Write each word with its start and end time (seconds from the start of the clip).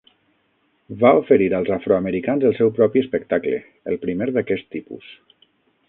Va 1.03 1.11
oferir 1.19 1.49
als 1.57 1.69
afroamericans 1.75 2.47
el 2.51 2.57
seu 2.63 2.73
propi 2.81 3.05
espectacle, 3.05 3.63
el 3.93 4.03
primer 4.07 4.33
d'aquest 4.39 4.71
tipus. 4.79 5.17